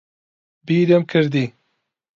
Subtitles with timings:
[0.65, 1.45] بیرم کردی